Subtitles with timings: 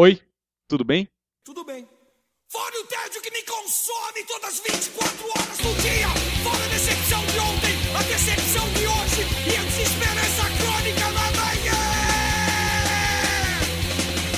[0.00, 0.22] Oi,
[0.68, 1.08] tudo bem?
[1.42, 1.84] Tudo bem.
[2.46, 6.06] Fora o tédio que me consome todas as 24 horas do dia.
[6.44, 11.82] Fora a decepção de ontem, a decepção de hoje e a desesperança crônica da manhã.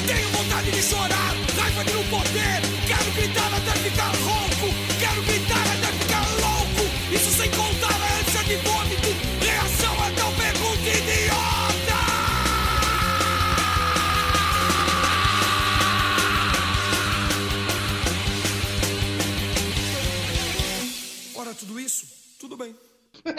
[0.07, 2.61] Tenho vontade de chorar, raiva de não poder.
[2.89, 4.73] Quero gritar até ficar rouco.
[4.99, 6.89] Quero gritar até ficar louco.
[7.13, 9.30] Isso sem contar a ânsia de vômito.
[23.25, 23.35] Bem.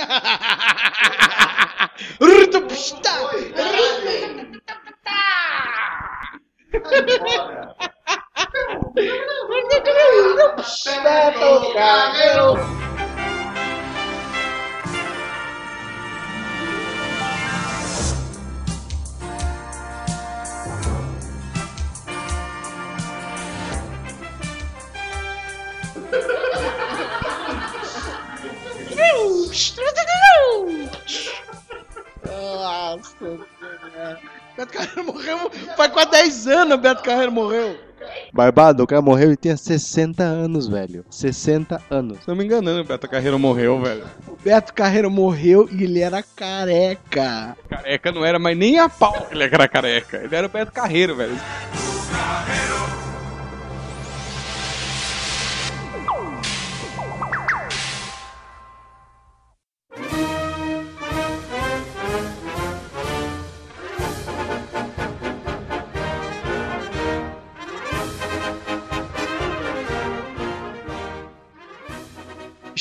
[32.26, 33.40] Nossa.
[34.58, 35.52] Beto Carreiro morreu.
[35.78, 37.78] Faz quase 10 anos o Beto Carreiro morreu.
[38.34, 41.06] Barbado, o cara morreu e tinha 60 anos, velho.
[41.10, 42.20] 60 anos.
[42.22, 44.06] Se não me enganando, o Beto Carreiro morreu, velho.
[44.28, 47.56] O Beto Carreiro morreu e ele era careca.
[47.70, 50.18] Careca não era mais nem a pau que ele era careca.
[50.18, 51.38] Ele era o Beto Carreiro, velho.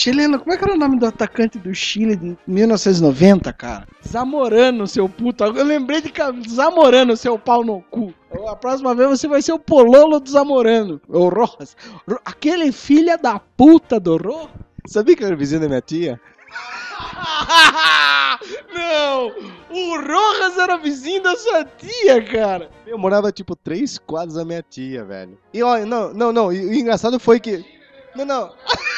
[0.01, 3.87] Chileno, como é que era o nome do atacante do Chile de 1990, cara?
[4.07, 5.45] Zamorano, seu puto.
[5.45, 6.11] Eu lembrei de
[6.51, 8.15] Zamorano, seu pau no cu.
[8.49, 11.01] A próxima vez você vai ser o pololo do Zamorano.
[11.07, 11.77] O Rojas.
[12.09, 14.49] Ro- Aquele filho da puta do Rojas.
[14.87, 16.19] Sabia que era vizinho da minha tia?
[18.73, 19.27] Não!
[19.71, 22.71] O Rojas era vizinho da sua tia, cara.
[22.87, 25.39] Eu morava tipo três quadros da minha tia, velho.
[25.53, 26.53] E olha, não, não, não.
[26.53, 27.63] E o engraçado foi que.
[28.17, 28.51] Não, não.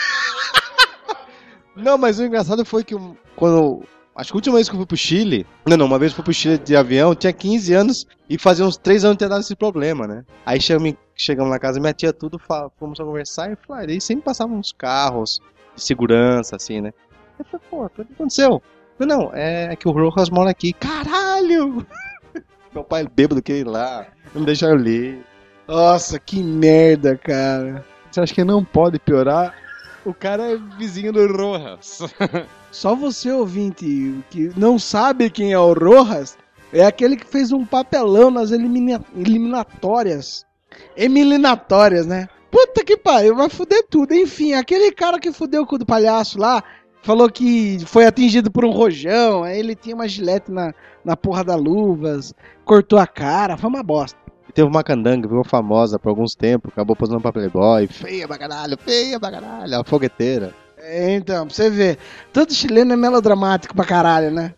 [1.77, 2.95] não, mas o engraçado foi que
[3.37, 3.83] quando.
[4.15, 5.47] Acho que a última vez que eu fui pro Chile.
[5.67, 8.65] Não, não, uma vez eu fui pro Chile de avião, tinha 15 anos e fazia
[8.65, 10.23] uns 3 anos que tinha dado esse problema, né?
[10.45, 14.01] Aí chegamos, chegamos na casa minha tia, tudo, fa- fomos a conversar e falei, aí
[14.03, 15.41] sempre passavam uns carros
[15.75, 16.93] de segurança, assim, né?
[17.39, 18.63] Eu falei, pô, o que aconteceu?
[18.99, 20.75] Eu não, é que o Rojas mora aqui.
[20.75, 21.87] Caralho!
[22.75, 25.25] Meu pai bêbado queria ir lá, não me deixar eu ler.
[25.67, 27.83] Nossa, que merda, cara.
[28.11, 29.55] Você acha que não pode piorar?
[30.07, 32.01] O cara é vizinho do Rojas.
[32.73, 36.37] Só você, ouvinte, que não sabe quem é o Rojas,
[36.73, 40.45] é aquele que fez um papelão nas elimina- eliminatórias.
[40.97, 42.29] Eliminatórias, né?
[42.51, 44.15] Puta que pariu, vai fuder tudo.
[44.15, 46.63] Enfim, aquele cara que fudeu o cu do palhaço lá,
[47.03, 50.73] falou que foi atingido por um rojão, aí ele tinha uma gilete na,
[51.05, 52.33] na porra da luvas,
[52.65, 54.19] cortou a cara, foi uma bosta.
[54.53, 57.87] E teve uma candanga, ficou famosa por alguns tempos, acabou posando pra Playboy.
[57.87, 60.55] Feia pra caralho, feia pra caralho, a fogueteira.
[60.77, 61.99] É, então, pra você ver,
[62.33, 64.53] todo chileno é melodramático pra caralho, né?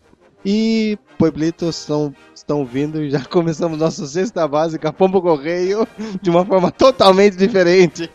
[0.44, 5.86] E Pueblitos estão, estão vindo e já começamos nossa sexta básica, Pombo Correio,
[6.20, 8.10] de uma forma totalmente diferente.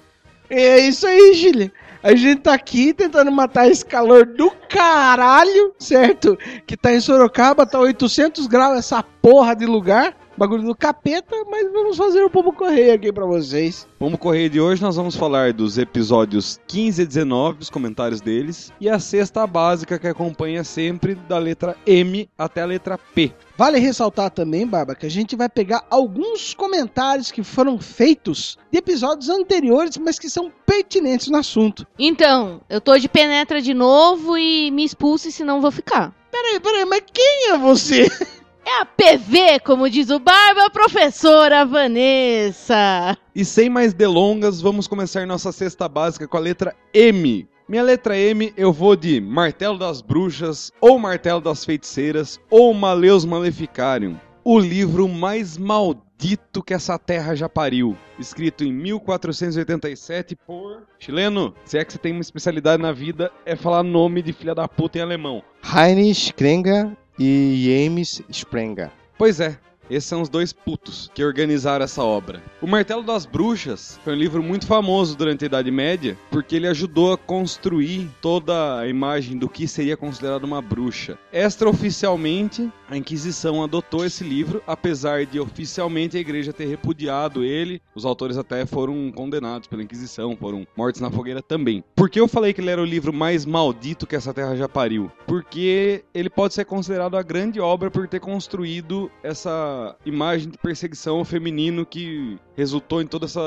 [0.50, 1.72] É isso aí, Gili.
[2.02, 6.38] A gente tá aqui tentando matar esse calor do caralho, certo?
[6.66, 10.16] Que tá em Sorocaba, tá 800 graus essa porra de lugar.
[10.40, 13.86] Bagulho do capeta, mas vamos fazer o pombo correio aqui pra vocês.
[14.00, 18.72] Vamos correr de hoje, nós vamos falar dos episódios 15 e 19, os comentários deles,
[18.80, 23.34] e a cesta básica que acompanha sempre da letra M até a letra P.
[23.58, 28.78] Vale ressaltar também, Barba, que a gente vai pegar alguns comentários que foram feitos de
[28.78, 31.86] episódios anteriores, mas que são pertinentes no assunto.
[32.00, 36.16] Então, eu tô de penetra de novo e me expulse, senão vou ficar.
[36.32, 38.08] Peraí, peraí, mas quem é você?
[38.66, 43.18] É a PV, como diz o Barba, a professora Vanessa.
[43.34, 47.48] E sem mais delongas, vamos começar nossa cesta básica com a letra M.
[47.68, 53.26] Minha letra M eu vou de Martelo das Bruxas, ou Martelo das Feiticeiras, ou Maleus
[53.26, 54.20] Maleficarium.
[54.44, 57.96] O livro mais maldito que essa terra já pariu.
[58.18, 60.84] Escrito em 1487 por...
[60.98, 64.56] Chileno, se é que você tem uma especialidade na vida, é falar nome de filha
[64.56, 65.44] da puta em alemão.
[65.64, 68.90] Heinrich Krenga e James Sprenger.
[69.18, 69.58] Pois é,
[69.90, 72.44] esses são os dois putos que organizaram essa obra.
[72.62, 76.68] O Martelo das Bruxas foi um livro muito famoso durante a Idade Média, porque ele
[76.68, 81.18] ajudou a construir toda a imagem do que seria considerado uma bruxa.
[81.34, 87.82] Extraoficialmente, a Inquisição adotou esse livro, apesar de oficialmente a igreja ter repudiado ele.
[87.94, 91.84] Os autores até foram condenados pela Inquisição, foram mortos na fogueira também.
[91.96, 94.68] Por que eu falei que ele era o livro mais maldito que essa terra já
[94.68, 95.12] pariu?
[95.28, 101.18] Porque ele pode ser considerado a grande obra por ter construído essa imagem de perseguição
[101.18, 103.40] ao feminino que resultou em toda essa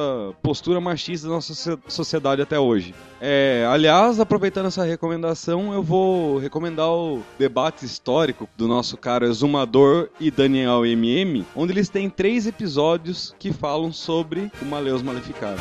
[0.43, 2.95] postura machista da nossa socie- sociedade até hoje.
[3.21, 10.11] É, aliás, aproveitando essa recomendação, eu vou recomendar o debate histórico do nosso cara Exumador
[10.21, 15.61] e Daniel MM, onde eles têm três episódios que falam sobre o Maleus Maleficado.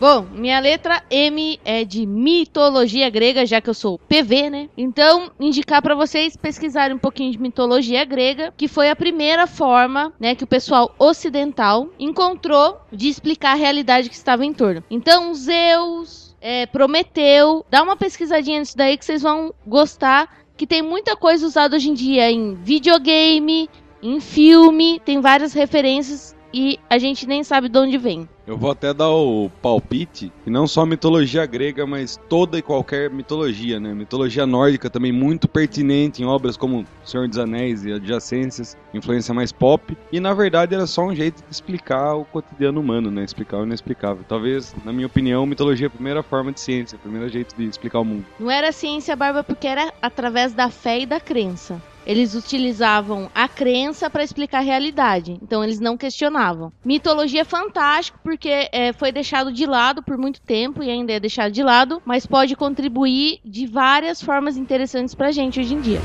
[0.00, 4.68] Bom, minha letra M é de mitologia grega, já que eu sou PV, né?
[4.76, 10.12] Então, indicar pra vocês pesquisarem um pouquinho de mitologia grega, que foi a primeira forma,
[10.20, 14.84] né, que o pessoal ocidental encontrou de explicar a realidade que estava em torno.
[14.88, 20.80] Então, Zeus, é, Prometeu, dá uma pesquisadinha nisso daí que vocês vão gostar, que tem
[20.80, 23.68] muita coisa usada hoje em dia em videogame,
[24.00, 28.28] em filme, tem várias referências e a gente nem sabe de onde vem.
[28.46, 32.62] Eu vou até dar o palpite, que não só a mitologia grega, mas toda e
[32.62, 33.92] qualquer mitologia, né?
[33.92, 39.52] Mitologia nórdica também muito pertinente em obras como Senhor dos Anéis e adjacências, influência mais
[39.52, 39.94] pop.
[40.10, 43.22] E na verdade era só um jeito de explicar o cotidiano humano, né?
[43.22, 44.24] Explicar o inexplicável.
[44.26, 47.66] Talvez, na minha opinião, mitologia é a primeira forma de ciência, o primeiro jeito de
[47.66, 48.24] explicar o mundo.
[48.40, 51.82] Não era ciência barba porque era através da fé e da crença.
[52.08, 56.72] Eles utilizavam a crença para explicar a realidade, então eles não questionavam.
[56.82, 61.20] Mitologia é fantástico porque é, foi deixado de lado por muito tempo e ainda é
[61.20, 66.00] deixado de lado, mas pode contribuir de várias formas interessantes pra gente hoje em dia.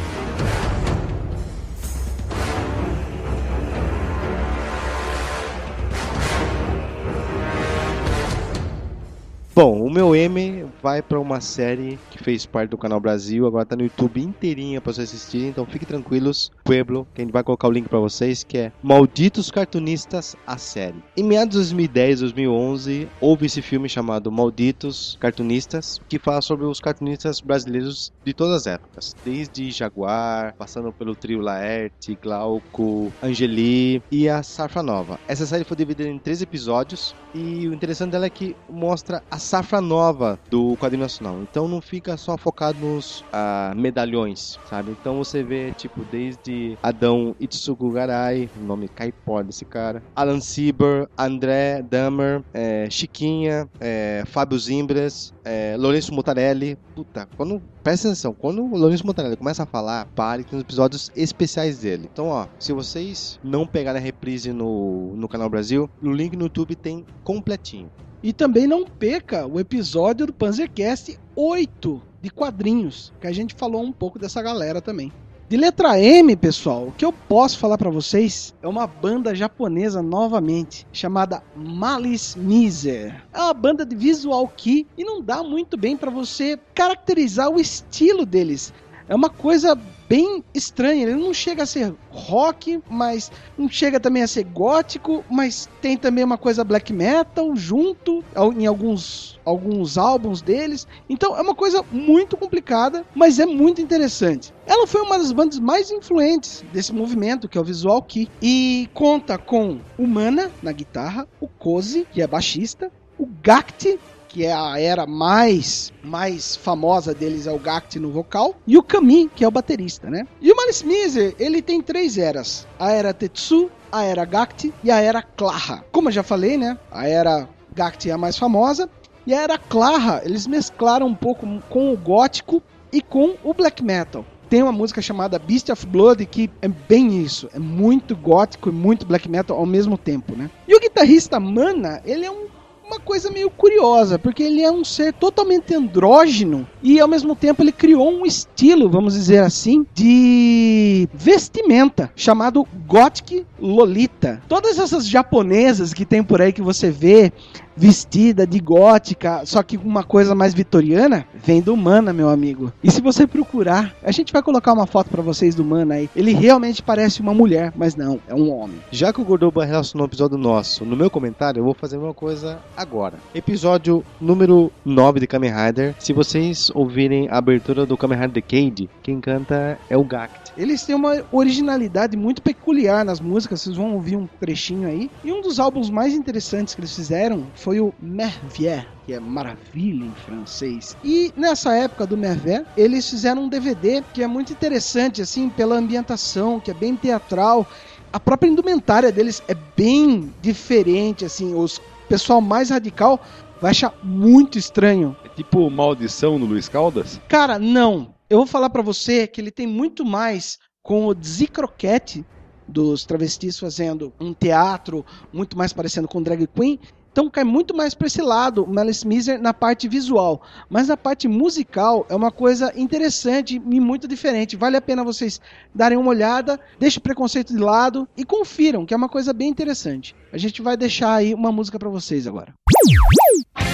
[9.56, 13.64] Bom, o meu M vai pra uma série que fez parte do canal Brasil, agora
[13.64, 17.44] tá no YouTube inteirinha pra vocês assistirem, então fiquem tranquilos, Pueblo, que a gente vai
[17.44, 21.04] colocar o link pra vocês, que é Malditos Cartunistas, a série.
[21.16, 26.80] Em meados de 2010, 2011, houve esse filme chamado Malditos Cartunistas, que fala sobre os
[26.80, 34.28] cartunistas brasileiros de todas as épocas, desde Jaguar, passando pelo trio Laerte, Glauco, Angeli e
[34.28, 35.20] a Safra Nova.
[35.28, 39.43] Essa série foi dividida em três episódios, e o interessante dela é que mostra a
[39.44, 41.42] safra nova do quadrinho nacional.
[41.42, 44.92] Então não fica só focado nos ah, medalhões, sabe?
[45.00, 51.08] Então você vê, tipo, desde Adão Itsugu Garay, o nome caipó desse cara, Alan Sieber,
[51.18, 56.78] André Damer, eh, Chiquinha, eh, Fábio Zimbras, eh, Lourenço Mutarelli.
[56.96, 57.62] Puta, quando.
[57.84, 62.10] Presta atenção, quando o Lourenço Mutarelli começa a falar, pare, tem uns episódios especiais dele.
[62.12, 66.44] Então, ó, se vocês não pegarem a reprise no, no canal Brasil, o link no
[66.44, 67.92] YouTube tem completinho.
[68.24, 73.84] E também não perca o episódio do Panzercast 8 de quadrinhos, que a gente falou
[73.84, 75.12] um pouco dessa galera também.
[75.50, 80.02] De letra M, pessoal, o que eu posso falar pra vocês é uma banda japonesa
[80.02, 83.22] novamente, chamada Malice Miser.
[83.34, 87.60] É uma banda de visual kei e não dá muito bem pra você caracterizar o
[87.60, 88.74] estilo deles.
[89.10, 89.78] É uma coisa
[90.08, 95.24] bem estranha, ele não chega a ser rock, mas não chega também a ser gótico,
[95.30, 98.24] mas tem também uma coisa black metal junto
[98.58, 100.88] em alguns alguns álbuns deles.
[101.10, 104.54] Então é uma coisa muito complicada, mas é muito interessante.
[104.66, 108.90] Ela foi uma das bandas mais influentes desse movimento, que é o Visual Kei, e
[108.94, 114.00] conta com o Mana na guitarra, o Kozi, que é baixista, o Gakti,
[114.34, 118.84] que é a era mais mais famosa deles é o Gakti no vocal, e o
[118.84, 120.28] Kami, que é o baterista, né?
[120.42, 124.90] E o Malice Miser, ele tem três eras: a era Tetsu, a era Gakti e
[124.90, 125.86] a era Clara.
[125.92, 126.78] Como eu já falei, né?
[126.92, 128.90] A era Gakti é a mais famosa,
[129.26, 132.62] e a era Clara, eles mesclaram um pouco com o gótico
[132.92, 134.26] e com o black metal.
[134.50, 138.72] Tem uma música chamada Beast of Blood que é bem isso, é muito gótico e
[138.72, 140.50] muito black metal ao mesmo tempo, né?
[140.68, 142.48] E o guitarrista Mana, ele é um
[142.86, 147.64] uma coisa meio curiosa, porque ele é um ser totalmente andrógeno e ao mesmo tempo
[147.64, 154.42] ele criou um estilo, vamos dizer assim, de vestimenta chamado Gothic Lolita.
[154.48, 157.32] Todas essas japonesas que tem por aí que você vê
[157.76, 162.72] vestida de gótica, só que com uma coisa mais vitoriana, vem do Mana, meu amigo.
[162.84, 166.10] E se você procurar, a gente vai colocar uma foto pra vocês do Mana aí.
[166.16, 168.78] Ele realmente parece uma mulher, mas não, é um homem.
[168.92, 172.14] Já que o Gordoba relacionou o episódio nosso no meu comentário, eu vou fazer uma
[172.14, 173.18] coisa agora.
[173.34, 175.96] Episódio número 9 de Kamen Rider.
[176.00, 180.54] Se vocês ouvirem a abertura do Kamen Rider Decade, quem canta é o Gact.
[180.58, 185.10] Eles têm uma originalidade muito peculiar nas músicas, vocês vão ouvir um trechinho aí.
[185.24, 190.04] E um dos álbuns mais interessantes que eles fizeram foi o Mervier, que é maravilha
[190.04, 190.98] em francês.
[191.02, 195.78] E nessa época do Mervier, eles fizeram um DVD que é muito interessante, assim, pela
[195.78, 197.66] ambientação, que é bem teatral.
[198.12, 203.18] A própria indumentária deles é bem diferente, assim, os pessoal mais radical
[203.62, 205.16] vai achar muito estranho.
[205.24, 207.20] É tipo maldição no Luiz Caldas?
[207.30, 208.14] Cara, não.
[208.30, 212.26] Eu vou falar pra você que ele tem muito mais com o Dizzy Croquette
[212.68, 216.78] dos travestis fazendo um teatro muito mais parecendo com drag queen.
[217.14, 221.28] Então cai muito mais para esse lado, Malice Miser na parte visual, mas na parte
[221.28, 224.56] musical é uma coisa interessante e muito diferente.
[224.56, 225.40] Vale a pena vocês
[225.76, 229.48] darem uma olhada, deixem o preconceito de lado e confiram, que é uma coisa bem
[229.48, 230.16] interessante.
[230.32, 232.52] A gente vai deixar aí uma música para vocês agora.
[232.68, 233.73] Message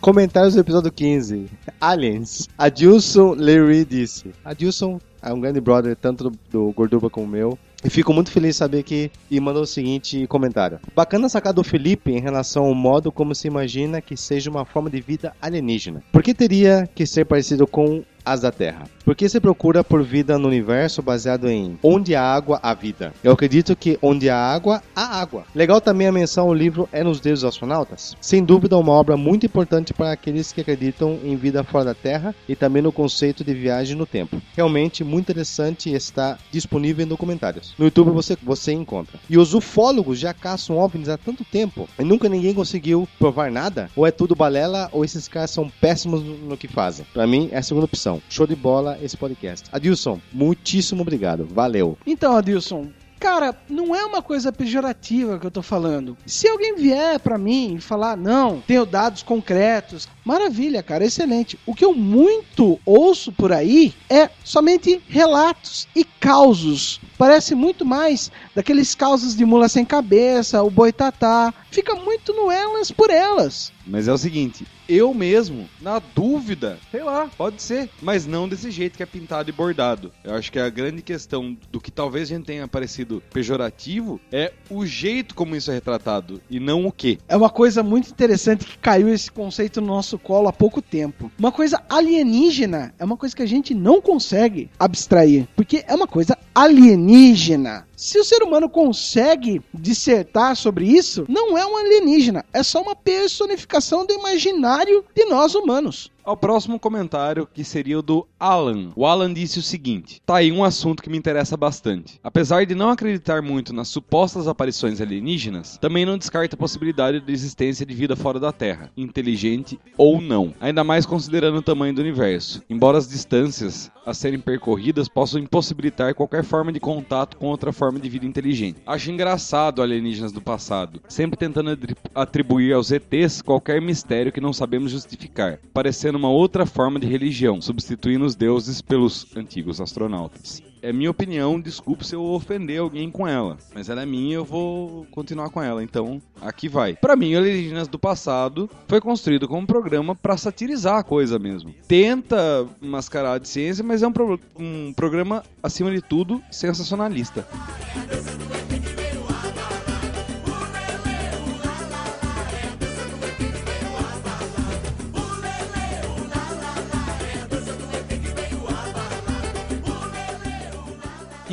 [0.00, 1.48] Comentários do episódio 15.
[1.80, 2.48] Aliens.
[2.58, 4.34] Adilson Leary disse.
[4.44, 7.58] Adilson é um grande brother, tanto do, do Gorduba como meu.
[7.84, 9.10] E fico muito feliz de saber que.
[9.30, 13.46] E mandou o seguinte comentário: Bacana sacar do Felipe em relação ao modo como se
[13.46, 16.02] imagina que seja uma forma de vida alienígena.
[16.10, 18.84] Por que teria que ser parecido com as da Terra?
[19.04, 23.12] Por que se procura por vida no universo baseado em onde há água, há vida?
[23.22, 25.44] Eu acredito que onde há água, há água.
[25.54, 28.16] Legal também a menção ao livro É nos Deus dos Astronautas.
[28.20, 32.34] Sem dúvida, uma obra muito importante para aqueles que acreditam em vida fora da Terra
[32.48, 34.40] e também no conceito de viagem no tempo.
[34.56, 37.74] Realmente muito interessante e está disponível em documentários.
[37.78, 39.18] No YouTube você, você encontra.
[39.28, 43.90] E os ufólogos já caçam OVNIs há tanto tempo e nunca ninguém conseguiu provar nada?
[43.94, 47.04] Ou é tudo balela ou esses caras são péssimos no que fazem?
[47.12, 48.13] Para mim é a segunda opção.
[48.28, 49.68] Show de bola esse podcast.
[49.72, 51.46] Adilson, muitíssimo obrigado.
[51.46, 51.98] Valeu.
[52.06, 52.88] Então, Adilson,
[53.24, 56.14] cara, não é uma coisa pejorativa que eu tô falando.
[56.26, 61.58] Se alguém vier pra mim e falar, não, tenho dados concretos, maravilha, cara, excelente.
[61.64, 67.00] O que eu muito ouço por aí é somente relatos e causos.
[67.16, 71.54] Parece muito mais daqueles causos de mula sem cabeça, o boitatá.
[71.70, 73.72] Fica muito no elas por elas.
[73.86, 78.70] Mas é o seguinte, eu mesmo, na dúvida, sei lá, pode ser, mas não desse
[78.70, 80.12] jeito que é pintado e bordado.
[80.22, 84.52] Eu acho que a grande questão do que talvez a gente tenha parecido pejorativo é
[84.70, 87.18] o jeito como isso é retratado e não o que.
[87.28, 91.30] É uma coisa muito interessante que caiu esse conceito no nosso colo há pouco tempo.
[91.38, 96.06] Uma coisa alienígena é uma coisa que a gente não consegue abstrair, porque é uma
[96.06, 97.86] coisa alienígena.
[97.96, 102.94] Se o ser humano consegue dissertar sobre isso, não é um alienígena, é só uma
[102.94, 104.73] personificação do imaginário
[105.14, 106.10] de nós humanos.
[106.24, 108.92] Ao próximo comentário, que seria o do Alan.
[108.96, 112.18] O Alan disse o seguinte: Tá aí um assunto que me interessa bastante.
[112.24, 117.30] Apesar de não acreditar muito nas supostas aparições alienígenas, também não descarta a possibilidade de
[117.30, 122.00] existência de vida fora da Terra, inteligente ou não, ainda mais considerando o tamanho do
[122.00, 122.62] universo.
[122.70, 127.98] Embora as distâncias a serem percorridas possam impossibilitar qualquer forma de contato com outra forma
[127.98, 128.80] de vida inteligente.
[128.86, 134.52] Acho engraçado alienígenas do passado, sempre tentando atri- atribuir aos ETs qualquer mistério que não
[134.52, 140.62] sabemos justificar, parecendo uma outra forma de religião, substituindo os deuses pelos antigos astronautas.
[140.82, 143.56] É minha opinião, desculpe se eu ofender alguém com ela.
[143.74, 145.82] Mas ela é minha eu vou continuar com ela.
[145.82, 146.94] Então, aqui vai.
[146.94, 151.74] Pra mim, Alienígenas do Passado foi construído como um programa pra satirizar a coisa mesmo.
[151.88, 157.46] Tenta mascarar de ciência, mas é um, pro- um programa, acima de tudo, sensacionalista.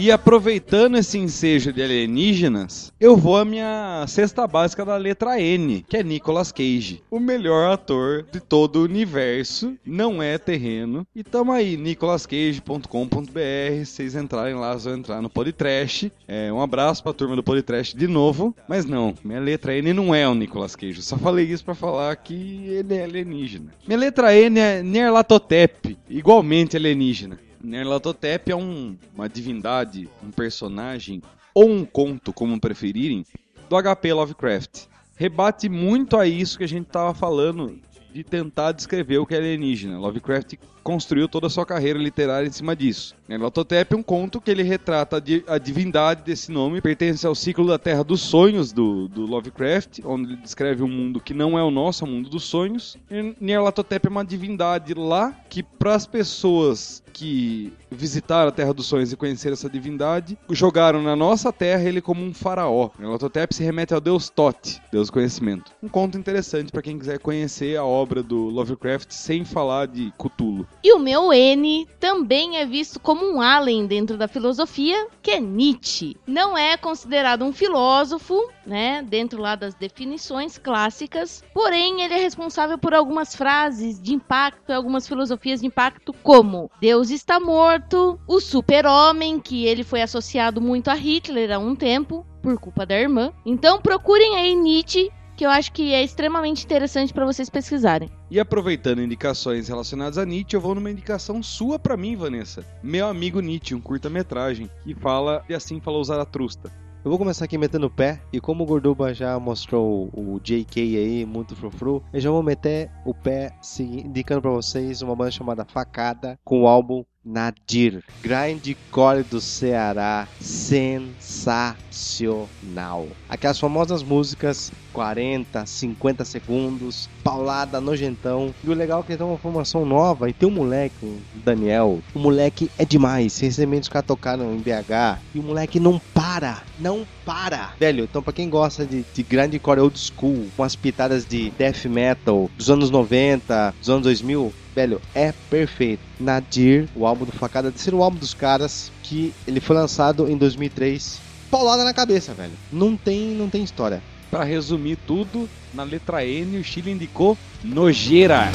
[0.02, 5.86] E aproveitando esse ensejo de alienígenas, eu vou à minha cesta básica da letra N,
[5.88, 7.04] que é Nicolas Cage.
[7.12, 11.06] O melhor ator de todo o universo, não é terreno.
[11.16, 13.86] E tamo aí, nicolascage.com.br.
[13.86, 16.10] Vocês entrarem lá, vocês vão entrar no Podtrash.
[16.28, 18.56] É, um abraço pra turma do Podtrash de novo.
[18.68, 20.98] Mas não, minha letra N não é o Nicolas Cage.
[20.98, 23.72] Eu só falei isso pra falar que ele é alienígena.
[23.86, 27.38] Minha letra N é Nerlatotep, igualmente alienígena.
[27.64, 31.22] Nerlatotep é um- uma divindade, um personagem
[31.54, 33.26] ou um conto, como preferirem,
[33.70, 34.86] do HP Lovecraft.
[35.16, 37.80] Rebate muito a isso que a gente tava falando
[38.14, 40.00] de tentar descrever o que é alienígena.
[40.00, 43.16] Lovecraft construiu toda a sua carreira literária em cima disso.
[43.32, 47.34] Nerlatotep é um conto que ele retrata a, di- a divindade desse nome, pertence ao
[47.34, 51.58] ciclo da Terra dos Sonhos do, do Lovecraft, onde ele descreve um mundo que não
[51.58, 52.98] é o nosso, é o mundo dos sonhos.
[53.10, 59.12] E é uma divindade lá que, para as pessoas que visitaram a Terra dos Sonhos
[59.12, 62.90] e conheceram essa divindade, jogaram na nossa terra ele como um faraó.
[63.00, 65.72] Nyarlathotep se remete ao deus Thoth, deus do conhecimento.
[65.84, 70.68] Um conto interessante para quem quiser conhecer a obra do Lovecraft sem falar de Cthulhu.
[70.84, 75.40] E o meu N também é visto como um alien dentro da filosofia, que é
[75.40, 76.18] Nietzsche.
[76.26, 82.78] Não é considerado um filósofo, né, dentro lá das definições clássicas, porém ele é responsável
[82.78, 89.40] por algumas frases de impacto algumas filosofias de impacto como Deus está morto, o super-homem,
[89.40, 93.32] que ele foi associado muito a Hitler há um tempo, por culpa da irmã.
[93.46, 98.12] Então procurem aí Nietzsche, que eu acho que é extremamente interessante para vocês pesquisarem.
[98.30, 102.64] E aproveitando indicações relacionadas a Nietzsche, eu vou numa indicação sua pra mim, Vanessa.
[102.84, 106.72] Meu amigo Nietzsche, um curta-metragem, que fala e assim falou Zaratrusta.
[107.04, 110.98] Eu vou começar aqui metendo o pé, e como o Gorduba já mostrou o JK
[110.98, 115.66] aí, muito frufru, eu já vou meter o pé indicando pra vocês uma banda chamada
[115.66, 118.04] Facada, com o álbum Nadir.
[118.22, 123.08] Grindcore do Ceará, sensacional.
[123.30, 128.54] Aquelas famosas músicas 40, 50 segundos, paulada, nojentão.
[128.64, 132.00] E o legal é que tem uma formação nova e tem um moleque, Daniel.
[132.14, 133.40] O moleque é demais.
[133.40, 137.74] Recentemente os caras tocaram em BH e o moleque não para, não para.
[137.78, 141.52] Velho, então pra quem gosta de, de grande core old school, com as pitadas de
[141.52, 146.02] death metal dos anos 90, dos anos 2000, velho, é perfeito.
[146.18, 151.20] Nadir, o álbum do Facada, terceiro álbum dos caras, que ele foi lançado em 2003.
[151.50, 152.54] Paulada na cabeça, velho.
[152.72, 154.02] Não tem, não tem história.
[154.30, 158.50] Pra resumir tudo, na letra N o Chile indicou nojeira.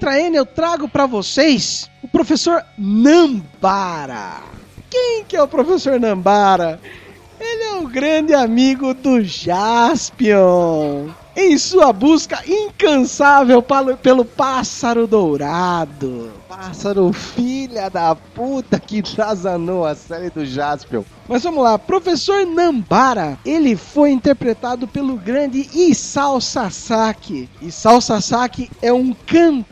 [0.00, 4.40] Letra N eu trago pra vocês o professor Nambara.
[4.88, 6.80] Quem que é o professor Nambara?
[7.38, 11.08] Ele é o grande amigo do Jaspion.
[11.36, 13.62] Em sua busca incansável
[14.02, 16.32] pelo pássaro dourado.
[16.48, 21.02] Pássaro, filha da puta que trazanou a série do Jaspion.
[21.28, 27.48] Mas vamos lá, professor Nambara, ele foi interpretado pelo grande Isao Sasaki.
[27.62, 29.69] Isao Sasaki é um cantor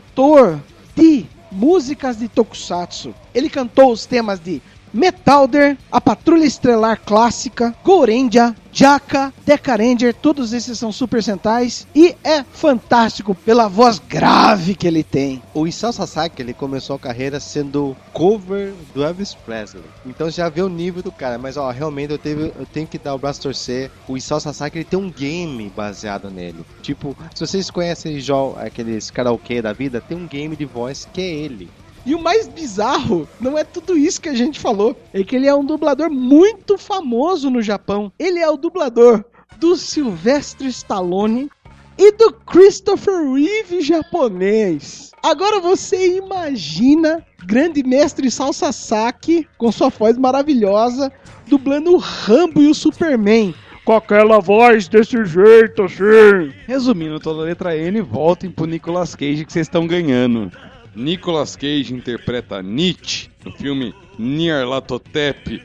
[0.95, 3.15] de músicas de tokusatsu.
[3.33, 4.61] Ele cantou os temas de
[4.93, 12.15] Metalder, A Patrulha Estelar Clássica, Gorendia, Jaka, Deca Ranger, todos esses são super sentais e
[12.23, 15.41] é fantástico pela voz grave que ele tem.
[15.53, 19.83] O Isao Sasaki, ele começou a carreira sendo cover do Elvis Presley.
[20.05, 21.37] Então já vê o nível do cara.
[21.37, 23.89] Mas, ó, realmente eu, teve, eu tenho que dar o braço torcer.
[24.07, 26.63] O Isao Sasaki, ele tem um game baseado nele.
[26.81, 28.19] Tipo, se vocês conhecem
[28.57, 31.69] aqueles karaokê da vida, tem um game de voz que é ele.
[32.05, 35.47] E o mais bizarro não é tudo isso que a gente falou, é que ele
[35.47, 38.11] é um dublador muito famoso no Japão.
[38.17, 39.23] Ele é o dublador
[39.57, 41.49] do Sylvester Stallone
[41.97, 45.11] e do Christopher Reeve japonês.
[45.21, 51.11] Agora você imagina grande mestre Sal Sasaki com sua voz maravilhosa
[51.49, 53.53] dublando o Rambo e o Superman.
[53.83, 56.53] Com aquela voz desse jeito assim.
[56.67, 60.51] Resumindo toda a letra N, voltem pro Nicolas Cage que vocês estão ganhando.
[60.95, 65.63] Nicolas Cage interpreta Nietzsche no filme Nyarlathotep,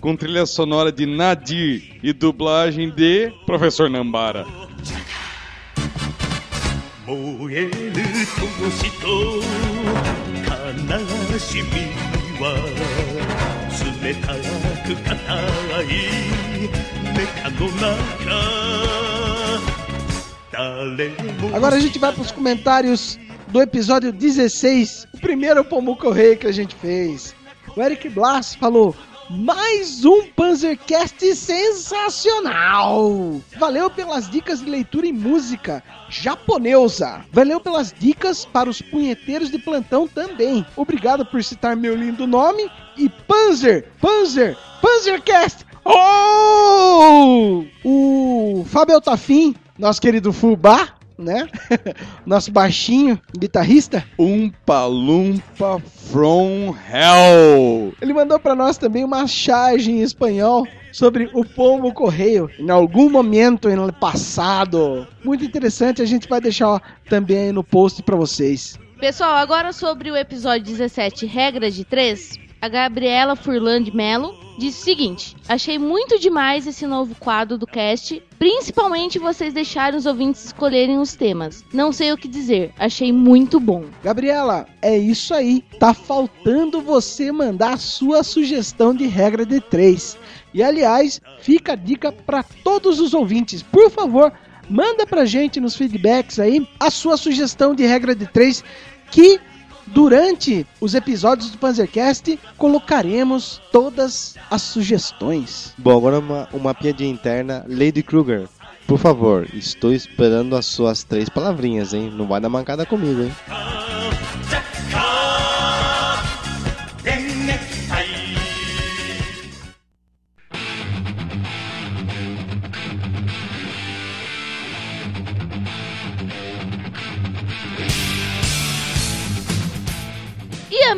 [0.00, 4.46] com trilha sonora de Nadir e dublagem de Professor Nambara.
[21.54, 26.46] Agora a gente vai para os comentários do episódio 16, o primeiro Pombo Correio que
[26.46, 27.34] a gente fez.
[27.76, 28.94] O Eric Blas falou:
[29.30, 33.40] mais um Panzercast sensacional!
[33.58, 37.24] Valeu pelas dicas de leitura e música japonesa.
[37.32, 40.64] Valeu pelas dicas para os punheteiros de plantão também.
[40.76, 45.66] Obrigado por citar meu lindo nome e Panzer, Panzer, Panzercast.
[45.84, 47.64] Oh!
[47.84, 51.48] O Fábio Tafim, nosso querido Fubá, né?
[52.24, 57.94] Nosso baixinho, guitarrista, Umpa Lumpa from Hell.
[58.00, 63.10] ele mandou pra nós também uma charge em espanhol sobre o pombo correio em algum
[63.10, 65.06] momento no passado.
[65.24, 68.78] Muito interessante, a gente vai deixar ó, também aí no post pra vocês.
[68.98, 74.80] Pessoal, agora sobre o episódio 17, Regras de 3, a Gabriela Furlan de Mello disse
[74.80, 80.46] o seguinte: Achei muito demais esse novo quadro do cast, principalmente vocês deixarem os ouvintes
[80.46, 81.64] escolherem os temas.
[81.72, 83.84] Não sei o que dizer, achei muito bom.
[84.02, 85.62] Gabriela, é isso aí.
[85.78, 90.18] Tá faltando você mandar a sua sugestão de regra de 3.
[90.52, 93.62] E aliás, fica a dica para todos os ouvintes.
[93.62, 94.32] Por favor,
[94.68, 98.64] manda pra gente nos feedbacks aí a sua sugestão de regra de 3
[99.12, 99.40] que
[99.86, 105.74] durante os episódios do Panzercast colocaremos todas as sugestões.
[105.78, 107.64] Bom, agora uma, uma piadinha interna.
[107.68, 108.48] Lady Kruger,
[108.86, 112.12] por favor, estou esperando as suas três palavrinhas, hein?
[112.14, 113.32] Não vai dar mancada comigo, hein?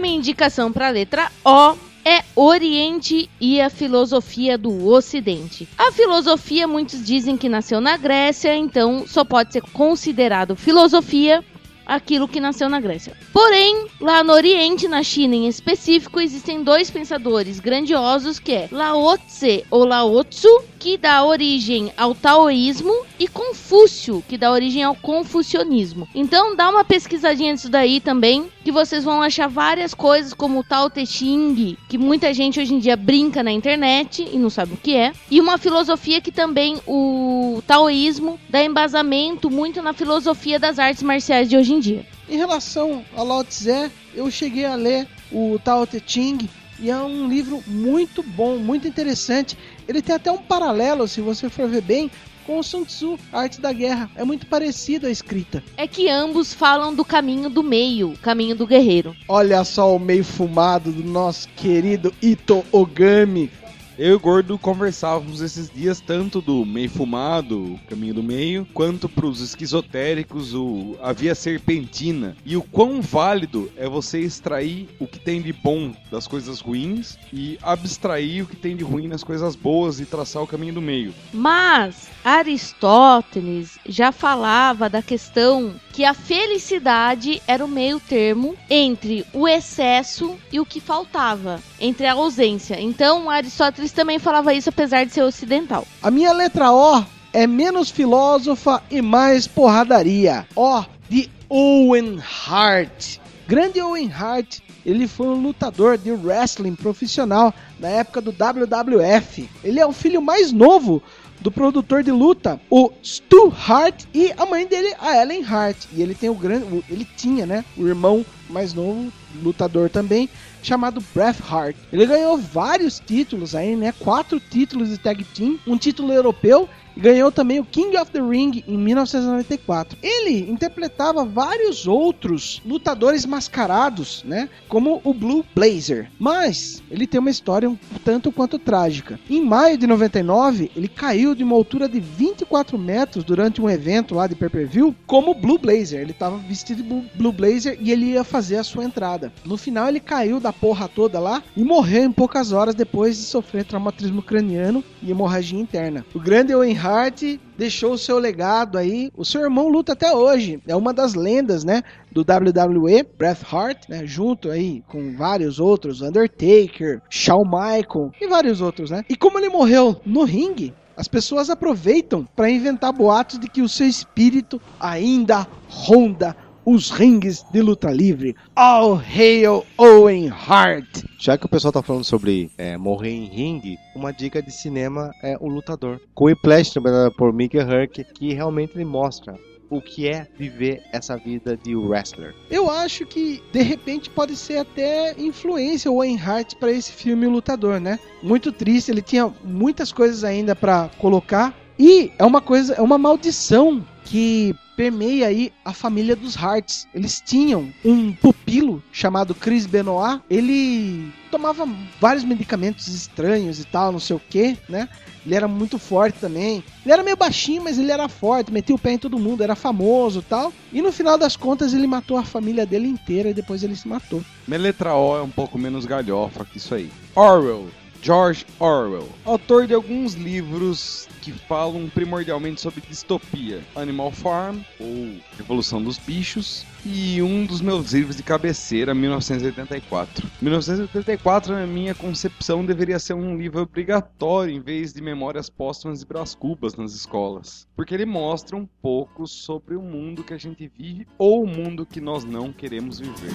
[0.08, 5.68] Minha indicação para a letra O é Oriente e a filosofia do Ocidente.
[5.76, 11.44] A filosofia, muitos dizem que nasceu na Grécia, então só pode ser considerado filosofia
[11.88, 13.16] aquilo que nasceu na Grécia.
[13.32, 19.16] Porém, lá no Oriente, na China em específico, existem dois pensadores grandiosos que é Lao
[19.16, 24.94] Tse ou Lao Tzu, que dá origem ao taoísmo, e Confúcio, que dá origem ao
[24.94, 26.06] confucionismo.
[26.14, 30.62] Então, dá uma pesquisadinha nisso daí também, que vocês vão achar várias coisas como o
[30.62, 34.74] Tao Te Ching, que muita gente hoje em dia brinca na internet e não sabe
[34.74, 40.59] o que é, e uma filosofia que também o taoísmo dá embasamento muito na filosofia
[40.59, 42.04] das artes marciais de hoje em dia.
[42.28, 46.46] Em relação a Lao Tse, eu cheguei a ler o Tao Te Ching
[46.78, 49.57] e é um livro muito bom, muito interessante.
[49.88, 52.11] Ele tem até um paralelo, se você for ver bem,
[52.48, 54.11] com o Sun Tzu, a arte da guerra.
[54.16, 55.62] É muito parecido a escrita.
[55.76, 59.14] É que ambos falam do caminho do meio, caminho do guerreiro.
[59.28, 63.50] Olha só o meio fumado do nosso querido Ito Ogami.
[63.98, 68.64] Eu e o Gordo conversávamos esses dias tanto do meio fumado, o caminho do meio,
[68.72, 72.37] quanto pros esquizotéricos, o, a via serpentina.
[72.46, 77.18] E o quão válido é você extrair o que tem de bom das coisas ruins
[77.32, 80.82] e abstrair o que tem de ruim nas coisas boas e traçar o caminho do
[80.82, 81.12] meio.
[81.32, 89.48] Mas Aristóteles já falava da questão que a felicidade era o meio termo entre o
[89.48, 92.80] excesso e o que faltava, entre a ausência.
[92.80, 95.87] Então, Aristóteles também falava isso apesar de ser ocidental.
[96.03, 100.46] A minha letra O é menos filósofa e mais porradaria.
[100.57, 103.18] O de Owen Hart.
[103.46, 109.48] Grande Owen Hart, ele foi um lutador de wrestling profissional na época do WWF.
[109.64, 111.03] Ele é o filho mais novo
[111.40, 115.77] do produtor de luta, o Stu Hart, e a mãe dele, a Ellen Hart.
[115.92, 120.29] E ele tem o grande, ele tinha, né, o irmão mais novo, lutador também,
[120.62, 121.76] chamado Bret Hart.
[121.92, 126.68] Ele ganhou vários títulos aí, né, quatro títulos de tag team, um título europeu
[126.98, 129.98] ganhou também o King of the Ring em 1994.
[130.02, 134.48] Ele interpretava vários outros lutadores mascarados, né?
[134.68, 136.11] Como o Blue Blazer.
[136.18, 139.18] Mas ele tem uma história um tanto quanto trágica.
[139.30, 144.14] Em maio de 99, ele caiu de uma altura de 24 metros durante um evento
[144.14, 146.00] lá de pay-per-view como Blue Blazer.
[146.00, 149.32] Ele tava vestido de Blue Blazer e ele ia fazer a sua entrada.
[149.44, 153.22] No final, ele caiu da porra toda lá e morreu em poucas horas depois de
[153.22, 156.04] sofrer traumatismo craniano e hemorragia interna.
[156.14, 157.22] O grande Owen Hart
[157.59, 159.11] deixou o seu legado aí.
[159.14, 160.59] O seu irmão luta até hoje.
[160.66, 161.83] É uma das lendas, né?
[162.11, 164.07] Do WWE, Bret Hart, né?
[164.07, 169.05] Junto aí com vários outros, Undertaker, Shawn Michael e vários outros, né?
[169.09, 173.68] E como ele morreu no ringue, As pessoas aproveitam para inventar boatos de que o
[173.68, 176.37] seu espírito ainda ronda
[176.70, 178.37] os rings de luta livre.
[178.54, 181.02] All hail Owen Hart!
[181.18, 185.11] Já que o pessoal tá falando sobre é, morrer em ringue, uma dica de cinema
[185.22, 185.98] é O Lutador.
[186.14, 189.35] Com o Whiplash, trabalhado por Mickey Herc, que realmente ele mostra
[189.70, 192.35] o que é viver essa vida de wrestler.
[192.50, 197.26] Eu acho que de repente pode ser até influência o Owen Hart para esse filme
[197.26, 197.98] O Lutador, né?
[198.22, 202.98] Muito triste, ele tinha muitas coisas ainda para colocar e é uma coisa, é uma
[202.98, 206.88] maldição que permeia aí a família dos Harts.
[206.94, 210.22] Eles tinham um pupilo chamado Chris Benoit.
[210.30, 211.68] Ele tomava
[212.00, 214.88] vários medicamentos estranhos e tal, não sei o que, né?
[215.26, 216.64] Ele era muito forte também.
[216.84, 219.54] Ele era meio baixinho, mas ele era forte, metia o pé em todo mundo, era
[219.54, 220.52] famoso tal.
[220.72, 223.86] E no final das contas ele matou a família dele inteira e depois ele se
[223.86, 224.22] matou.
[224.46, 226.90] Minha letra O é um pouco menos galhofa que isso aí.
[227.14, 227.68] Orwell.
[228.00, 235.82] George Orwell, autor de alguns livros que falam primordialmente sobre distopia, Animal Farm ou Revolução
[235.82, 240.26] dos Bichos, e um dos meus livros de cabeceira, 1984.
[240.40, 246.06] 1984, na minha concepção, deveria ser um livro obrigatório em vez de Memórias Póstumas e
[246.06, 250.70] Brás Cubas nas escolas, porque ele mostra um pouco sobre o mundo que a gente
[250.78, 253.34] vive ou o mundo que nós não queremos viver.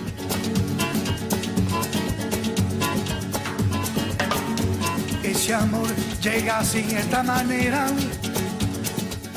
[5.44, 5.90] Ese amor
[6.22, 7.88] llega así, esta manera.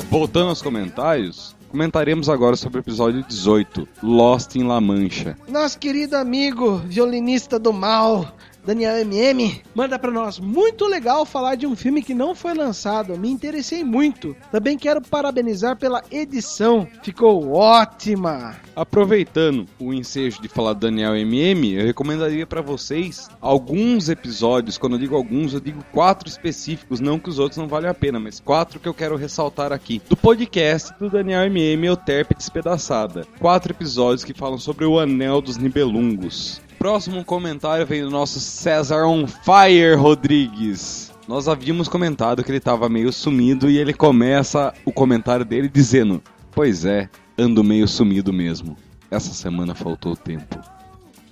[0.09, 5.37] Voltando aos comentários, comentaremos agora sobre o episódio 18, Lost em La Mancha.
[5.49, 8.33] Nosso querido amigo violinista do mal,
[8.67, 10.39] Daniel MM, manda pra nós.
[10.39, 13.17] Muito legal falar de um filme que não foi lançado.
[13.17, 14.35] Me interessei muito.
[14.51, 16.85] Também quero parabenizar pela edição.
[17.01, 18.57] Ficou ótima.
[18.75, 24.77] Aproveitando o ensejo de falar Daniel MM, eu recomendaria pra vocês alguns episódios.
[24.77, 27.93] Quando eu digo alguns, eu digo quatro específicos, não que os outros não valem a
[27.93, 30.01] pena, mas quatro que eu quero ressaltar aqui.
[30.09, 33.25] Do podcast do Daniel MM, Euterpe Despedaçada.
[33.39, 36.66] Quatro episódios que falam sobre o Anel dos Nibelungos.
[36.77, 41.11] Próximo comentário vem do nosso César On Fire Rodrigues.
[41.27, 46.21] Nós havíamos comentado que ele estava meio sumido e ele começa o comentário dele dizendo:
[46.51, 48.77] Pois é, ando meio sumido mesmo.
[49.09, 50.59] Essa semana faltou tempo.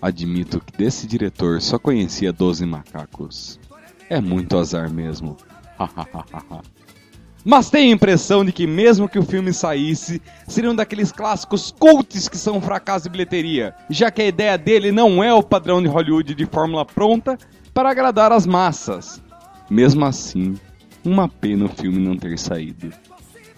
[0.01, 3.60] Admito que desse diretor só conhecia 12 macacos.
[4.10, 5.38] É muito azar mesmo.
[7.47, 11.71] Mas tenho a impressão de que mesmo que o filme saísse, seria um daqueles clássicos
[11.77, 15.79] cults que são fracasso de bilheteria, já que a ideia dele não é o padrão
[15.79, 17.38] de Hollywood de fórmula pronta
[17.71, 19.21] para agradar as massas.
[19.69, 20.55] Mesmo assim,
[21.03, 22.91] uma pena o filme não ter saído.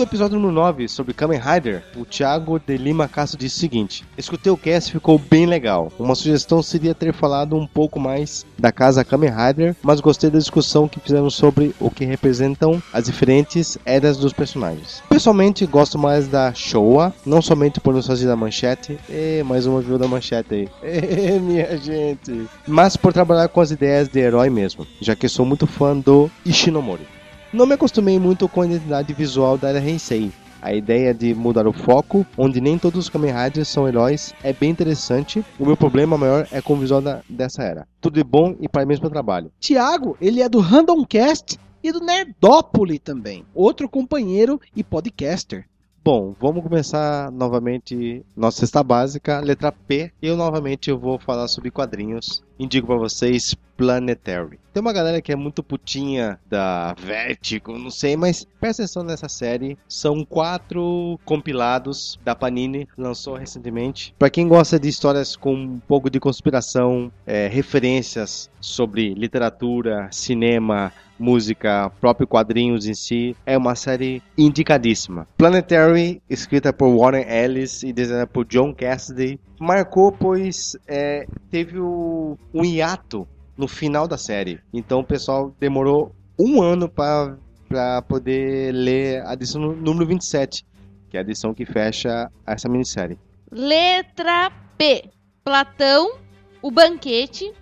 [0.00, 4.02] do episódio número 9 sobre Kamen Rider, o Thiago de Lima Castro disse o seguinte:
[4.16, 5.92] Escutei o cast ficou bem legal.
[5.98, 10.38] Uma sugestão seria ter falado um pouco mais da casa Kamen Rider, mas gostei da
[10.38, 15.02] discussão que fizeram sobre o que representam as diferentes eras dos personagens.
[15.06, 19.98] Pessoalmente, gosto mais da Showa, não somente por nostalgia da manchete, e mais uma viu
[19.98, 20.68] da manchete aí.
[20.82, 22.48] Ê, minha gente.
[22.66, 26.30] Mas por trabalhar com as ideias de herói mesmo, já que sou muito fã do
[26.46, 27.19] Ishinomori.
[27.52, 30.30] Não me acostumei muito com a identidade visual da era Heisei.
[30.62, 34.52] A ideia de mudar o foco, onde nem todos os Kamen Riders são heróis, é
[34.52, 35.44] bem interessante.
[35.58, 37.88] O meu problema maior é com o visual da- dessa era.
[38.00, 39.50] Tudo de bom e parabéns pelo trabalho.
[39.58, 43.44] Tiago, ele é do Randomcast e do Nerdópole também.
[43.54, 45.64] Outro companheiro e podcaster.
[46.04, 50.12] Bom, vamos começar novamente nossa cesta básica, letra P.
[50.20, 52.42] Eu novamente eu vou falar sobre quadrinhos.
[52.60, 54.60] Indico pra vocês Planetary.
[54.74, 59.26] Tem uma galera que é muito putinha da Vertigo, não sei, mas presta atenção nessa
[59.26, 59.78] série.
[59.88, 64.14] São quatro compilados da Panini, lançou recentemente.
[64.18, 70.92] Pra quem gosta de histórias com um pouco de conspiração, é, referências sobre literatura, cinema,
[71.20, 75.28] música, próprio quadrinhos em si, é uma série indicadíssima.
[75.36, 82.36] Planetary, escrita por Warren Ellis e desenhada por John Cassidy, marcou pois é, teve o,
[82.52, 84.58] um hiato no final da série.
[84.72, 87.36] Então o pessoal demorou um ano para
[87.70, 90.66] para poder ler a edição número 27,
[91.08, 93.16] que é a edição que fecha essa minissérie.
[93.48, 95.08] Letra P.
[95.44, 96.18] Platão,
[96.60, 97.52] o banquete.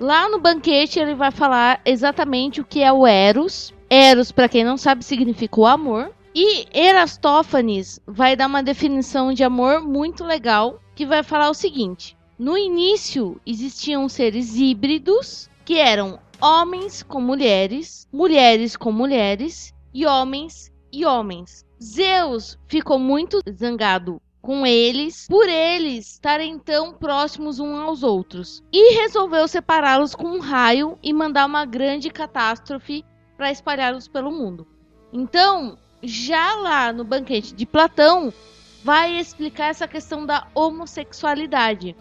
[0.00, 3.74] Lá no banquete ele vai falar exatamente o que é o Eros.
[3.90, 6.10] Eros, para quem não sabe, significa o amor.
[6.34, 12.16] E Erastófanes vai dar uma definição de amor muito legal, que vai falar o seguinte:
[12.38, 20.72] no início existiam seres híbridos que eram homens com mulheres, mulheres com mulheres e homens
[20.90, 21.62] e homens.
[21.78, 28.94] Zeus ficou muito zangado com eles, por eles estarem tão próximos uns aos outros, e
[28.94, 33.04] resolveu separá-los com um raio e mandar uma grande catástrofe
[33.36, 34.66] para espalhá-los pelo mundo.
[35.12, 38.32] Então, já lá no banquete de Platão,
[38.82, 41.94] vai explicar essa questão da homossexualidade.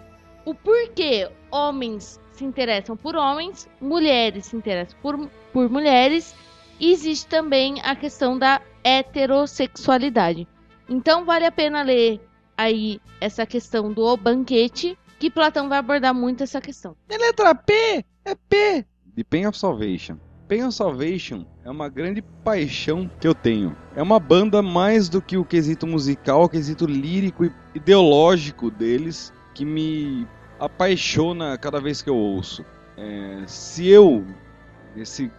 [0.46, 6.34] O porquê homens se interessam por homens, mulheres se interessam por, por mulheres,
[6.80, 10.48] e existe também a questão da heterossexualidade.
[10.88, 12.22] Então vale a pena ler
[12.60, 16.94] aí essa questão do banquete, que Platão vai abordar muito essa questão.
[17.08, 18.04] É letra P?
[18.26, 18.86] É P.
[19.16, 20.18] The Pain of Salvation.
[20.50, 23.78] Pain of Salvation é uma grande paixão que eu tenho.
[23.96, 29.32] É uma banda mais do que o quesito musical, o quesito lírico e ideológico deles
[29.56, 30.28] que me
[30.60, 32.66] apaixona cada vez que eu ouço.
[32.98, 34.26] É, se eu,
[34.94, 35.32] nesse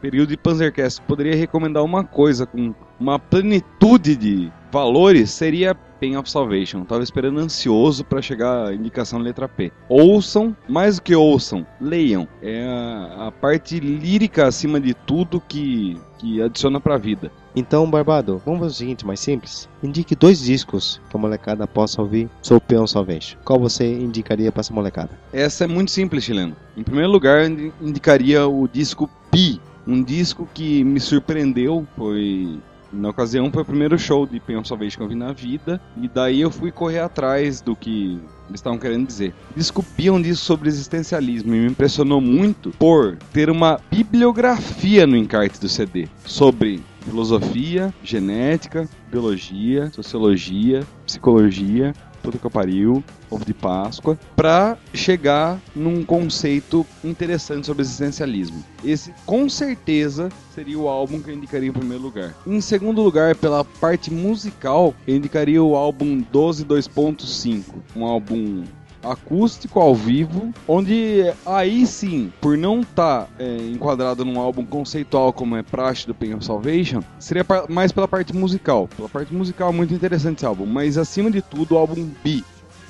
[0.00, 6.30] período de Panzercast, poderia recomendar uma coisa com uma plenitude de valores, seria Pain of
[6.30, 6.84] Salvation.
[6.84, 9.72] Tava esperando ansioso para chegar a indicação letra P.
[9.88, 12.28] Ouçam, mais do que ouçam, leiam.
[12.42, 17.32] É a, a parte lírica acima de tudo que, que adiciona pra vida.
[17.54, 19.66] Então, Barbado, vamos fazer o seguinte, mais simples.
[19.82, 23.38] Indique dois discos que a molecada possa ouvir sobre o Peão Salvation.
[23.42, 25.18] Qual você indicaria para essa molecada?
[25.32, 26.54] Essa é muito simples, chileno.
[26.76, 32.58] Em primeiro lugar, indi- indicaria o disco Pi, um disco que me surpreendeu, foi
[32.92, 36.08] na ocasião foi o primeiro show de Pain of que eu vi na vida, e
[36.08, 39.34] daí eu fui correr atrás do que eles estavam querendo dizer.
[39.54, 45.16] Disco Pi é disco sobre existencialismo e me impressionou muito por ter uma bibliografia no
[45.16, 51.92] encarte do CD sobre filosofia, genética, biologia, sociologia, psicologia,
[52.26, 58.64] tudo que eu pariu, ovo de Páscoa, pra chegar num conceito interessante sobre existencialismo.
[58.84, 62.34] Esse, com certeza, seria o álbum que eu indicaria em primeiro lugar.
[62.44, 67.62] Em segundo lugar, pela parte musical, eu indicaria o álbum 12 2.5,
[67.94, 68.64] um álbum
[69.10, 73.28] acústico ao vivo, onde aí sim, por não estar
[73.72, 78.34] enquadrado num álbum conceitual como é praxe do Pain of Salvation, seria mais pela parte
[78.34, 78.88] musical.
[78.96, 82.42] Pela parte musical, muito interessante esse álbum, mas acima de tudo, o álbum B.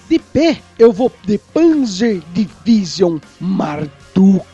[0.09, 4.47] De P, eu vou de Panzer Division Marduk.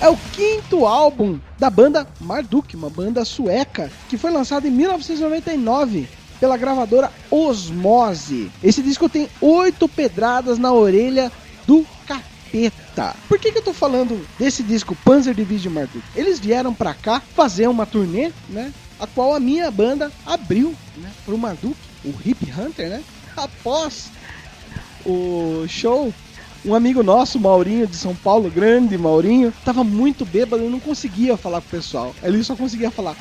[0.00, 6.08] É o quinto álbum da banda Marduk, uma banda sueca que foi lançada em 1999
[6.38, 8.50] pela gravadora Osmose.
[8.62, 11.32] Esse disco tem oito pedradas na orelha
[11.66, 13.16] do capeta.
[13.28, 16.04] Por que, que eu tô falando desse disco Panzer Division Marduk?
[16.14, 18.72] Eles vieram pra cá fazer uma turnê, né?
[19.00, 21.10] A qual a minha banda abriu, né?
[21.24, 23.02] Pro Marduk, o Hip Hunter, né?
[23.36, 24.10] Após
[25.04, 26.12] o show,
[26.66, 31.36] um amigo nosso, Maurinho de São Paulo, grande Maurinho, tava muito bêbado e não conseguia
[31.36, 32.14] falar com o pessoal.
[32.22, 33.16] Ele só conseguia falar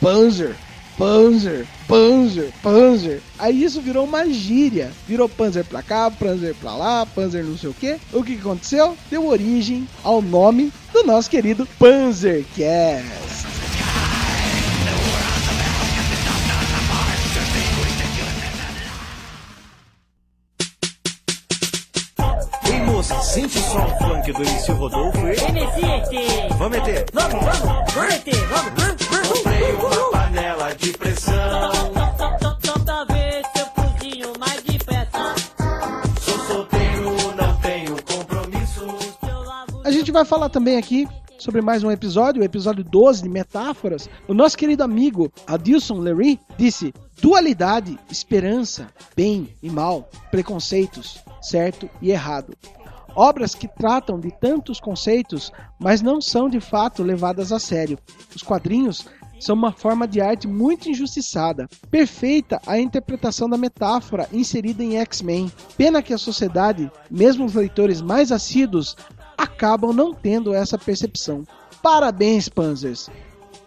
[0.00, 0.54] Panzer,
[0.98, 3.20] Panzer, Panzer, Panzer.
[3.38, 4.92] Aí isso virou uma gíria.
[5.08, 7.96] Virou Panzer pra cá, Panzer pra lá, Panzer não sei o que.
[8.12, 8.96] O que aconteceu?
[9.10, 13.51] Deu origem ao nome do nosso querido Panzercast.
[23.32, 26.48] Sente o som funk do MC Rodolfo e...
[26.58, 27.06] Vamos meter!
[27.14, 29.28] Vamos, vamos, vamos meter, vamos.
[29.28, 31.72] Comprei uma panela de pressão.
[32.62, 35.34] Só pra ver se eu cozinho mais depressa.
[36.20, 39.18] Sou solteiro, não tenho compromissos.
[39.82, 41.08] A gente vai falar também aqui
[41.38, 44.10] sobre mais um episódio, o episódio 12 de Metáforas.
[44.28, 52.10] O nosso querido amigo Adilson Leary disse: dualidade, esperança, bem e mal, preconceitos, certo e
[52.10, 52.54] errado.
[53.14, 57.98] Obras que tratam de tantos conceitos, mas não são de fato levadas a sério.
[58.34, 59.06] Os quadrinhos
[59.40, 61.68] são uma forma de arte muito injustiçada.
[61.90, 65.50] Perfeita a interpretação da metáfora inserida em X-Men.
[65.76, 68.96] Pena que a sociedade, mesmo os leitores mais assíduos,
[69.36, 71.44] acabam não tendo essa percepção.
[71.82, 73.10] Parabéns, Panzers!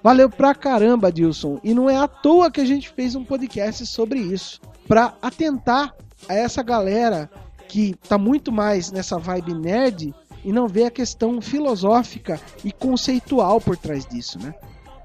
[0.01, 1.59] Valeu pra caramba, Dilson.
[1.63, 4.61] E não é à toa que a gente fez um podcast sobre isso.
[4.87, 5.95] Pra atentar
[6.29, 7.29] a essa galera
[7.67, 10.13] que tá muito mais nessa vibe nerd
[10.43, 14.53] e não vê a questão filosófica e conceitual por trás disso, né?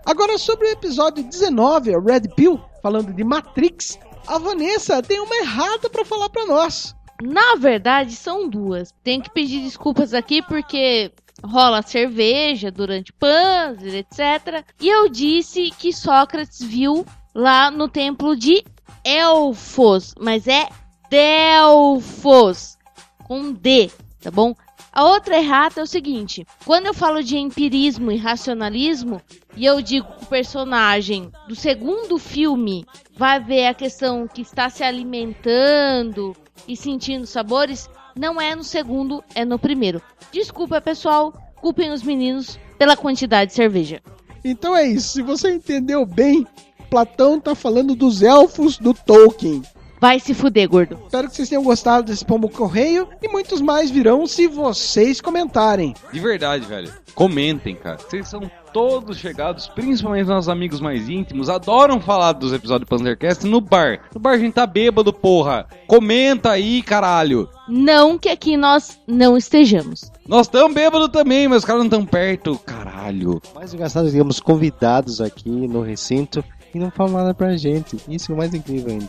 [0.04, 5.36] Agora sobre o episódio 19, a Red Pill, falando de Matrix, a Vanessa tem uma
[5.36, 6.94] errada pra falar pra nós.
[7.22, 8.92] Na verdade, são duas.
[9.04, 11.12] Tenho que pedir desculpas aqui porque
[11.44, 14.64] rola cerveja durante Panzer, etc.
[14.80, 17.04] E eu disse que Sócrates viu
[17.34, 18.64] lá no templo de
[19.04, 20.68] Elfos, mas é
[21.10, 22.78] Delfos,
[23.26, 23.90] com D,
[24.22, 24.54] tá bom?
[24.92, 29.20] A outra errata é o seguinte: quando eu falo de empirismo e racionalismo,
[29.56, 32.86] e eu digo que o personagem do segundo filme
[33.16, 36.34] vai ver a questão que está se alimentando
[36.68, 40.00] e sentindo sabores, não é no segundo, é no primeiro.
[40.30, 44.00] Desculpa, pessoal, culpem os meninos pela quantidade de cerveja.
[44.44, 46.46] Então é isso, se você entendeu bem,
[46.88, 49.62] Platão tá falando dos elfos do Tolkien.
[50.00, 50.98] Vai se fuder, gordo.
[51.04, 55.94] Espero que vocês tenham gostado desse pombo correio e muitos mais virão se vocês comentarem.
[56.10, 56.90] De verdade, velho.
[57.14, 57.98] Comentem, cara.
[57.98, 63.46] Vocês são todos chegados, principalmente nossos amigos mais íntimos, adoram falar dos episódios do Panzercast
[63.46, 64.00] no bar.
[64.14, 65.66] No bar a gente tá bêbado, porra.
[65.86, 67.46] Comenta aí, caralho.
[67.68, 70.10] Não que aqui nós não estejamos.
[70.26, 72.58] Nós tamo bêbado também, mas os caras não tão perto.
[72.64, 73.42] Caralho.
[73.54, 76.42] Mais engraçado, é digamos, convidados aqui no recinto
[76.74, 77.98] e não falam nada pra gente.
[78.08, 79.08] Isso é o mais incrível ainda.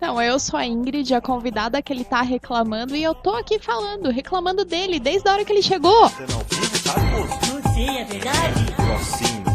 [0.00, 3.58] Não, eu sou a Ingrid, a convidada que ele tá reclamando, e eu tô aqui
[3.58, 6.08] falando, reclamando dele desde a hora que ele chegou.
[6.08, 7.54] Você não vive, sabe, moço?
[7.54, 8.66] Não sei, é verdade?
[8.76, 9.46] Grossinho.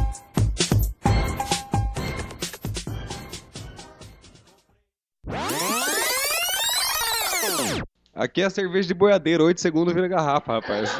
[8.13, 10.91] Aqui é a cerveja de boiadeiro, 8 segundos vira garrafa, rapaz.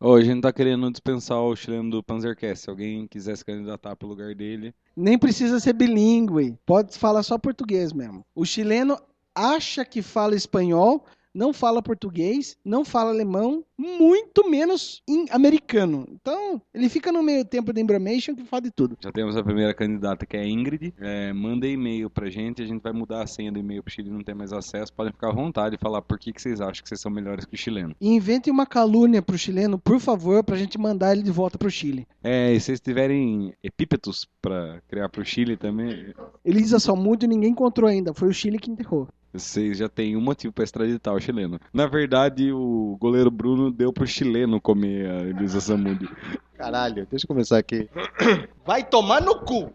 [0.00, 2.64] Ô, a gente tá querendo dispensar o chileno do Panzercast.
[2.64, 4.74] Se alguém quiser se candidatar pro lugar dele.
[4.96, 8.24] Nem precisa ser bilíngue, pode falar só português mesmo.
[8.34, 8.98] O chileno
[9.34, 11.04] acha que fala espanhol,
[11.34, 16.06] não fala português, não fala alemão, muito menos em americano.
[16.10, 18.96] Então, ele fica no meio tempo da Embramation que fala de tudo.
[19.00, 20.94] Já temos a primeira candidata que é a Ingrid.
[20.98, 24.10] É, manda e-mail pra gente, a gente vai mudar a senha do e-mail pro Chile
[24.10, 24.92] não ter mais acesso.
[24.92, 27.44] Podem ficar à vontade e falar por que, que vocês acham que vocês são melhores
[27.44, 27.94] que o chileno.
[28.00, 31.70] E invente uma calúnia pro chileno, por favor, pra gente mandar ele de volta pro
[31.70, 32.06] Chile.
[32.22, 36.12] É, e se vocês tiverem epípetos pra criar pro Chile também,
[36.44, 39.08] Elisa Salmudio ninguém encontrou ainda, foi o Chile que enterrou.
[39.32, 41.58] Vocês já têm um motivo pra extraditar o chileno.
[41.72, 46.08] Na verdade, o goleiro Bruno deu pro chileno comer a Elisa Samudi.
[46.54, 47.88] Caralho, deixa eu começar aqui.
[48.64, 49.72] Vai tomar no cu!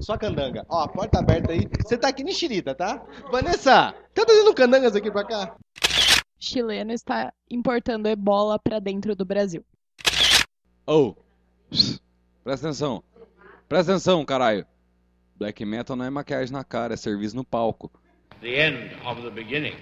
[0.00, 0.64] Só candanga.
[0.68, 1.68] Ó, a porta aberta aí.
[1.82, 3.02] Você tá aqui em Xirita, tá?
[3.30, 5.56] Vanessa, tá trazendo candangas aqui pra cá?
[6.38, 9.64] Chileno está importando ebola pra dentro do Brasil.
[10.86, 11.14] Oh,
[12.42, 13.02] presta atenção.
[13.68, 14.66] Presta atenção, caralho.
[15.36, 17.90] Black metal não é maquiagem na cara, é serviço no palco.
[18.40, 19.74] The end of the beginning.